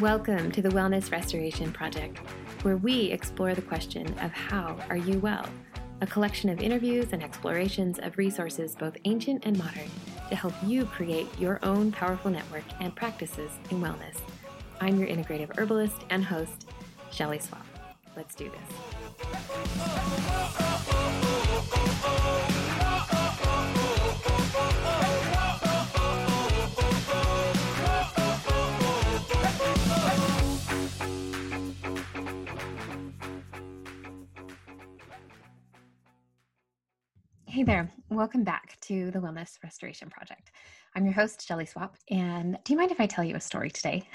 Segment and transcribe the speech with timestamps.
[0.00, 2.18] Welcome to the Wellness Restoration Project,
[2.60, 5.48] where we explore the question of how are you well?
[6.02, 9.88] A collection of interviews and explorations of resources both ancient and modern
[10.28, 14.18] to help you create your own powerful network and practices in wellness.
[14.82, 16.66] I'm your integrative herbalist and host,
[17.10, 17.64] Shelley Swapp.
[18.14, 18.60] Let's do this.
[37.56, 40.50] Hey there, welcome back to the Wellness Restoration Project.
[40.94, 43.70] I'm your host, Shelley Swapp, and do you mind if I tell you a story
[43.70, 44.06] today?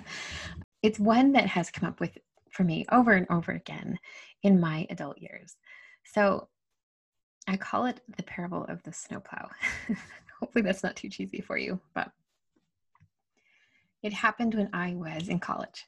[0.82, 2.16] it's one that has come up with
[2.50, 3.98] for me over and over again
[4.42, 5.58] in my adult years.
[6.14, 6.48] So
[7.46, 9.50] I call it the parable of the snowplow.
[10.40, 12.10] Hopefully, that's not too cheesy for you, but
[14.02, 15.84] it happened when I was in college.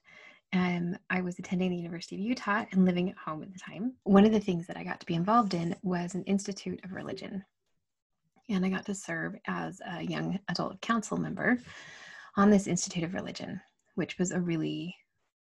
[0.55, 3.95] Um, I was attending the University of Utah and living at home at the time.
[4.05, 6.93] One of the things that I got to be involved in was an Institute of
[6.93, 7.45] Religion.
[8.49, 11.59] And I got to serve as a young adult council member
[12.37, 13.61] on this Institute of Religion,
[13.97, 14.95] which was a really,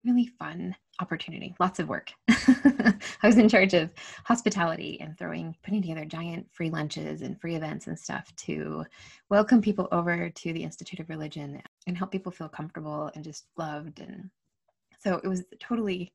[0.04, 1.56] really fun opportunity.
[1.62, 2.12] Lots of work.
[2.30, 3.94] I was in charge of
[4.26, 8.84] hospitality and throwing, putting together giant free lunches and free events and stuff to
[9.30, 13.46] welcome people over to the Institute of Religion and help people feel comfortable and just
[13.56, 14.30] loved and
[15.00, 16.14] so it was totally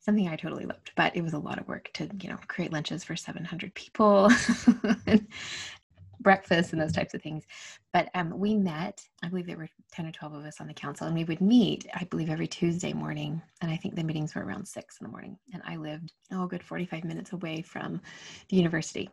[0.00, 2.72] something I totally loved, but it was a lot of work to, you know, create
[2.72, 4.30] lunches for 700 people
[5.06, 5.26] and
[6.20, 7.44] breakfast and those types of things.
[7.92, 10.74] But um, we met, I believe there were 10 or 12 of us on the
[10.74, 13.40] council, and we would meet, I believe, every Tuesday morning.
[13.62, 15.38] And I think the meetings were around six in the morning.
[15.52, 18.00] And I lived, oh, good 45 minutes away from
[18.48, 19.10] the university.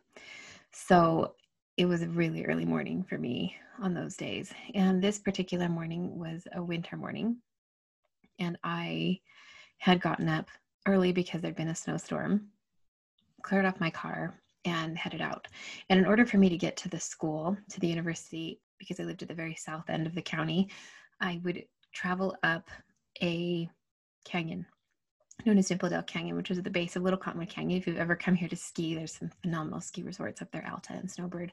[0.73, 1.36] So
[1.78, 4.54] it was a really early morning for me on those days.
[4.76, 7.38] And this particular morning was a winter morning
[8.42, 9.20] and I
[9.78, 10.50] had gotten up
[10.88, 12.48] early because there'd been a snowstorm,
[13.43, 14.33] cleared off my car,
[14.65, 15.48] and headed out.
[15.89, 19.04] And in order for me to get to the school, to the university, because I
[19.04, 20.70] lived at the very south end of the county,
[21.20, 22.70] I would travel up
[23.21, 23.70] a
[24.26, 24.65] canyon
[25.45, 27.80] known as Dimple Dell Canyon, which is at the base of Little Cottonwood Canyon.
[27.80, 30.94] If you've ever come here to ski, there's some phenomenal ski resorts up there, Alta
[30.94, 31.52] and Snowbird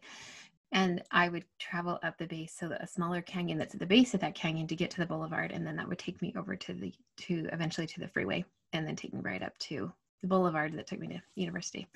[0.73, 4.15] and I would travel up the base, so a smaller canyon that's at the base
[4.15, 6.56] of that canyon to get to the boulevard, and then that would take me over
[6.56, 10.27] to the to eventually to the freeway, and then take me right up to the
[10.27, 11.87] boulevard that took me to university.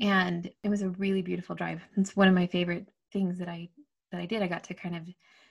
[0.00, 1.80] And it was a really beautiful drive.
[1.96, 3.68] It's one of my favorite things that I
[4.12, 4.42] that I did.
[4.42, 5.02] I got to kind of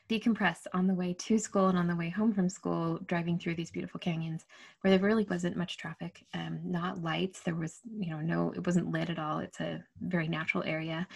[0.09, 3.55] decompress on the way to school and on the way home from school, driving through
[3.55, 4.45] these beautiful canyons
[4.81, 7.41] where there really wasn't much traffic, um, not lights.
[7.41, 9.39] There was, you know, no, it wasn't lit at all.
[9.39, 11.07] It's a very natural area.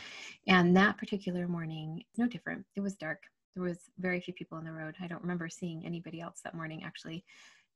[0.48, 2.66] And that particular morning, no different.
[2.76, 3.24] It was dark.
[3.56, 4.96] There was very few people on the road.
[5.02, 7.24] I don't remember seeing anybody else that morning actually.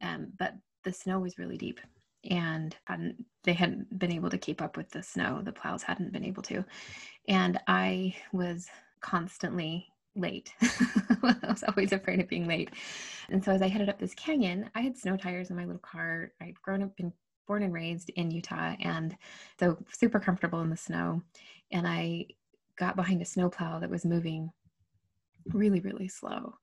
[0.01, 0.53] Um, but
[0.83, 1.79] the snow was really deep
[2.29, 6.13] and hadn't they hadn't been able to keep up with the snow the plows hadn't
[6.13, 6.63] been able to
[7.27, 8.67] and i was
[9.01, 9.85] constantly
[10.15, 10.53] late.
[10.61, 12.69] I was always afraid of being late.
[13.29, 15.79] And so as I headed up this canyon, I had snow tires in my little
[15.79, 16.31] car.
[16.41, 17.13] I'd grown up, been
[17.47, 19.15] born and raised in Utah, and
[19.59, 21.21] so super comfortable in the snow.
[21.71, 22.27] And I
[22.77, 24.49] got behind a snowplow that was moving
[25.51, 26.55] really, really slow,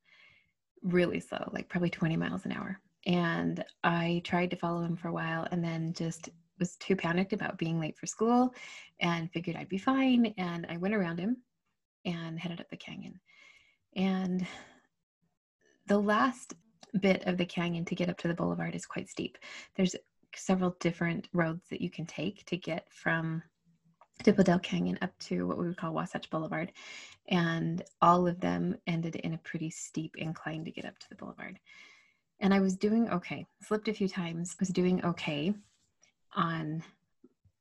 [0.82, 2.81] really slow, like probably 20 miles an hour.
[3.06, 6.28] And I tried to follow him for a while and then just
[6.59, 8.55] was too panicked about being late for school
[9.00, 10.34] and figured I'd be fine.
[10.37, 11.38] And I went around him
[12.05, 13.21] and headed up the canyon.
[13.97, 14.47] And
[15.87, 16.55] the last
[17.01, 19.39] bit of the canyon to get up to the boulevard is quite steep.
[19.77, 19.97] There's
[20.34, 23.43] several different roads that you can take to get from
[24.23, 26.73] Dimple Dell Canyon up to what we would call Wasatch Boulevard.
[27.29, 31.17] And all of them ended in a pretty steep incline to get up to the
[31.17, 31.59] boulevard.
[32.41, 35.55] And I was doing okay, slipped a few times, was doing okay
[36.34, 36.83] on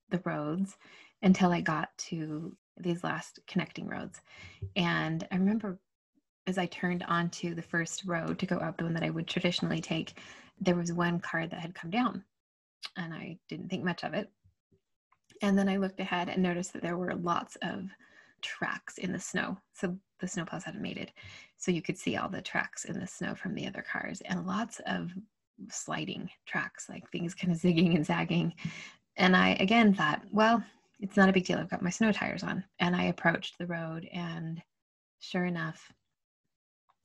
[0.09, 0.78] the roads
[1.22, 4.22] until I got to these last connecting roads.
[4.75, 5.79] And I remember
[6.47, 9.27] as I turned onto the first road to go up the one that I would
[9.27, 10.19] traditionally take,
[10.59, 12.24] there was one car that had come down.
[12.97, 14.30] And I didn't think much of it.
[15.41, 17.89] And then I looked ahead and noticed that there were lots of
[18.41, 19.57] tracks in the snow.
[19.74, 21.12] So the snowplows hadn't made it.
[21.57, 24.45] So you could see all the tracks in the snow from the other cars and
[24.45, 25.12] lots of
[25.69, 28.53] sliding tracks, like things kind of zigging and zagging.
[29.18, 30.63] And I again thought, well,
[31.00, 31.57] it's not a big deal.
[31.57, 32.63] I've got my snow tires on.
[32.80, 34.62] And I approached the road and
[35.19, 35.91] sure enough,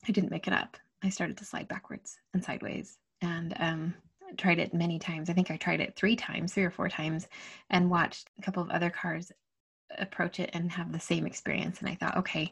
[0.07, 0.77] I didn't make it up.
[1.03, 3.93] I started to slide backwards and sideways and um,
[4.37, 5.29] tried it many times.
[5.29, 7.27] I think I tried it three times, three or four times,
[7.69, 9.31] and watched a couple of other cars
[9.97, 11.79] approach it and have the same experience.
[11.79, 12.51] And I thought, okay,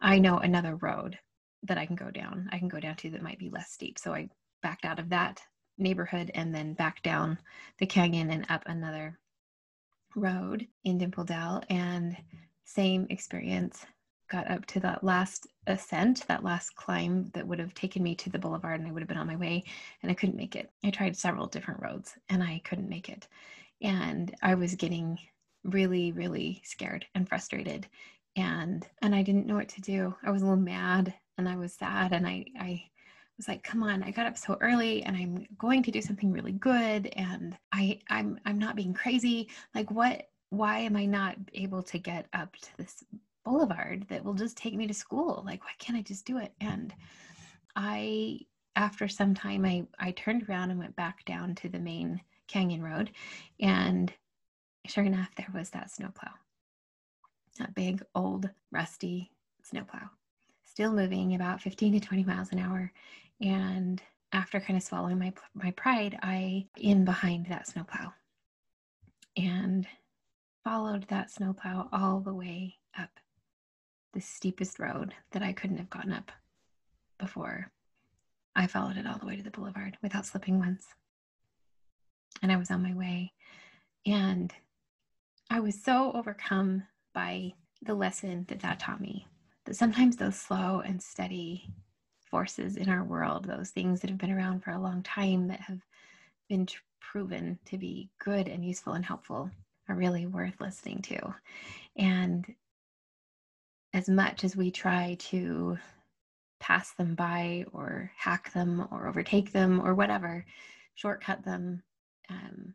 [0.00, 1.18] I know another road
[1.64, 2.48] that I can go down.
[2.52, 3.98] I can go down to that might be less steep.
[3.98, 4.28] So I
[4.62, 5.42] backed out of that
[5.76, 7.38] neighborhood and then back down
[7.78, 9.18] the canyon and up another
[10.14, 11.62] road in Dimple Dell.
[11.68, 12.16] And
[12.64, 13.86] same experience.
[14.28, 18.30] Got up to that last ascent, that last climb that would have taken me to
[18.30, 19.64] the boulevard, and I would have been on my way,
[20.02, 20.70] and I couldn't make it.
[20.84, 23.26] I tried several different roads and I couldn't make it.
[23.82, 25.18] And I was getting
[25.64, 27.86] really, really scared and frustrated.
[28.36, 30.14] And and I didn't know what to do.
[30.22, 32.82] I was a little mad and I was sad and I I
[33.36, 36.32] was like, come on, I got up so early and I'm going to do something
[36.32, 39.48] really good and I I'm I'm not being crazy.
[39.74, 43.04] Like what why am I not able to get up to this
[43.44, 45.42] boulevard that will just take me to school?
[45.46, 46.52] Like why can't I just do it?
[46.60, 46.72] Mm-hmm.
[46.72, 46.94] And
[47.76, 48.40] I
[48.76, 52.82] after some time I I turned around and went back down to the main canyon
[52.82, 53.10] road
[53.60, 54.12] and
[54.86, 56.30] sure enough there was that snowplow.
[57.58, 59.32] That big old rusty
[59.62, 60.10] snowplow
[60.64, 62.92] still moving about 15 to 20 miles an hour
[63.40, 64.00] and
[64.32, 68.12] after kind of swallowing my my pride, I in behind that snowplow
[69.36, 69.86] and
[70.64, 73.10] followed that snowplow all the way up
[74.12, 76.32] the steepest road that I couldn't have gotten up
[77.18, 77.70] before.
[78.56, 80.86] I followed it all the way to the boulevard without slipping once.
[82.42, 83.32] And I was on my way.
[84.06, 84.52] And
[85.50, 86.84] I was so overcome
[87.14, 87.52] by
[87.82, 89.26] the lesson that that taught me
[89.64, 91.70] that sometimes those slow and steady
[92.30, 95.60] forces in our world, those things that have been around for a long time that
[95.60, 95.80] have
[96.48, 96.66] been
[97.00, 99.50] proven to be good and useful and helpful,
[99.88, 101.34] are really worth listening to.
[101.96, 102.46] And
[103.92, 105.78] as much as we try to
[106.60, 110.44] pass them by or hack them or overtake them or whatever,
[110.94, 111.82] shortcut them,
[112.28, 112.74] um,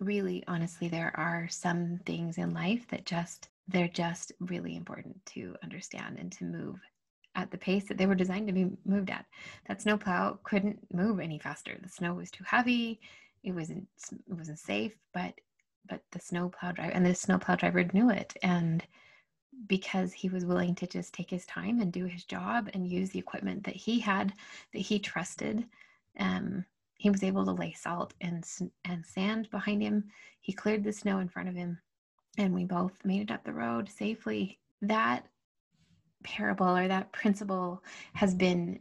[0.00, 5.56] really honestly, there are some things in life that just they're just really important to
[5.62, 6.78] understand and to move
[7.34, 9.26] at the pace that they were designed to be moved at.
[9.66, 11.76] That snowplow couldn't move any faster.
[11.82, 13.00] The snow was too heavy.
[13.42, 13.86] It wasn't
[14.28, 15.34] it wasn't safe, but
[15.88, 18.84] but the snowplow driver and the snowplow driver knew it and
[19.66, 23.10] because he was willing to just take his time and do his job and use
[23.10, 24.32] the equipment that he had
[24.72, 25.64] that he trusted.
[26.18, 26.64] Um,
[26.98, 28.44] he was able to lay salt and
[28.84, 30.04] and sand behind him.
[30.40, 31.78] He cleared the snow in front of him
[32.38, 34.58] and we both made it up the road safely.
[34.82, 35.26] That
[36.24, 37.82] parable or that principle
[38.14, 38.80] has been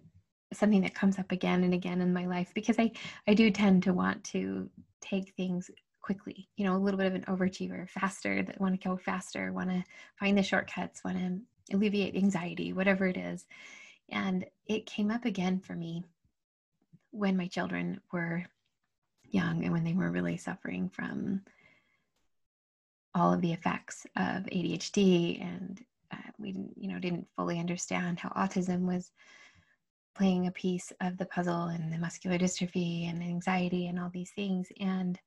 [0.54, 2.92] something that comes up again and again in my life because I,
[3.28, 4.70] I do tend to want to
[5.02, 5.70] take things
[6.06, 9.52] quickly, you know, a little bit of an overachiever, faster, that want to go faster,
[9.52, 9.84] want to
[10.20, 13.48] find the shortcuts, want to alleviate anxiety, whatever it is.
[14.10, 16.04] And it came up again for me
[17.10, 18.46] when my children were
[19.32, 21.42] young and when they were really suffering from
[23.16, 28.30] all of the effects of ADHD and uh, we you know didn't fully understand how
[28.30, 29.12] autism was
[30.16, 34.32] playing a piece of the puzzle and the muscular dystrophy and anxiety and all these
[34.32, 35.20] things and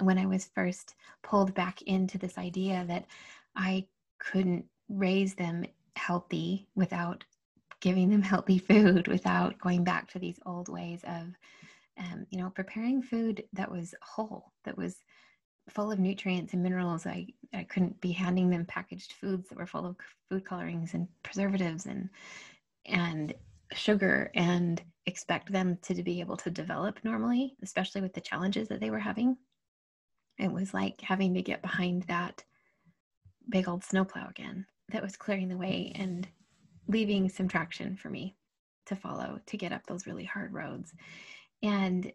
[0.00, 3.06] when i was first pulled back into this idea that
[3.56, 3.84] i
[4.18, 5.64] couldn't raise them
[5.96, 7.24] healthy without
[7.80, 11.26] giving them healthy food without going back to these old ways of
[11.98, 14.96] um, you know preparing food that was whole that was
[15.70, 17.06] full of nutrients and minerals.
[17.06, 19.96] I, I couldn't be handing them packaged foods that were full of
[20.28, 22.08] food colorings and preservatives and
[22.86, 23.34] and
[23.72, 28.80] sugar and expect them to be able to develop normally, especially with the challenges that
[28.80, 29.36] they were having.
[30.38, 32.44] It was like having to get behind that
[33.48, 36.26] big old snowplow again that was clearing the way and
[36.88, 38.36] leaving some traction for me
[38.86, 40.94] to follow to get up those really hard roads.
[41.62, 42.12] And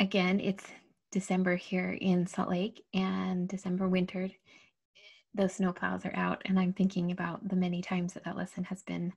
[0.00, 0.64] again, it's
[1.10, 4.34] December here in Salt Lake and December wintered,
[5.34, 6.42] those snowplows are out.
[6.44, 9.12] And I'm thinking about the many times that that lesson has been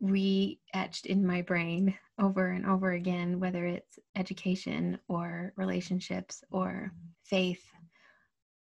[0.00, 6.92] re etched in my brain over and over again, whether it's education or relationships or
[7.24, 7.64] faith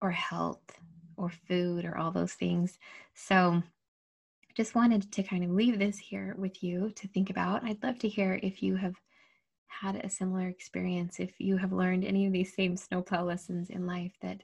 [0.02, 0.62] or health
[1.16, 2.78] or food or all those things.
[3.14, 3.62] So,
[4.56, 7.64] just wanted to kind of leave this here with you to think about.
[7.64, 8.96] I'd love to hear if you have
[9.68, 13.87] had a similar experience, if you have learned any of these same snowplow lessons in
[13.87, 14.42] life, that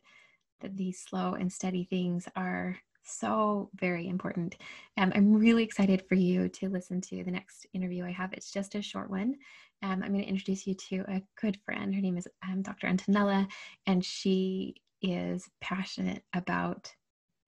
[0.60, 4.56] that these slow and steady things are so very important.
[4.98, 8.32] Um, I'm really excited for you to listen to the next interview I have.
[8.32, 9.36] It's just a short one.
[9.82, 11.94] Um, I'm going to introduce you to a good friend.
[11.94, 12.86] Her name is um, Dr.
[12.86, 13.46] Antonella,
[13.86, 16.92] and she is passionate about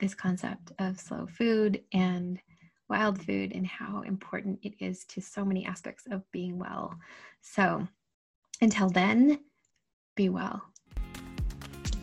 [0.01, 2.39] this concept of slow food and
[2.89, 6.95] wild food and how important it is to so many aspects of being well.
[7.41, 7.87] So
[8.61, 9.41] until then,
[10.17, 10.63] be well.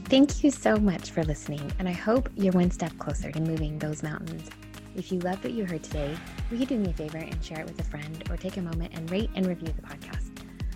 [0.08, 3.80] Thank you so much for listening, and I hope you're one step closer to moving
[3.80, 4.52] those mountains.
[4.96, 6.16] If you loved what you heard today,
[6.52, 8.62] will you do me a favor and share it with a friend or take a
[8.62, 10.30] moment and rate and review the podcast?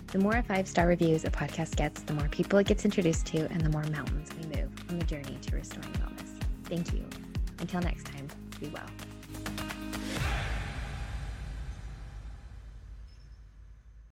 [0.08, 3.46] The more five star reviews a podcast gets, the more people it gets introduced to,
[3.52, 6.42] and the more mountains we move on the journey to restoring wellness.
[6.64, 7.04] Thank you.
[7.60, 8.26] Until next time,
[8.58, 9.09] be well.